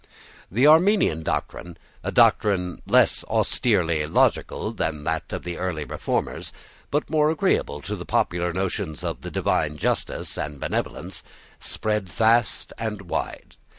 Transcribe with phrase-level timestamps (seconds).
[0.49, 6.51] The Arminian doctrine, a doctrine less austerely logical than that of the early Reformers,
[6.89, 11.21] but more agreeable to the popular notions of the divine justice and benevolence,
[11.59, 13.57] spread fast and wide.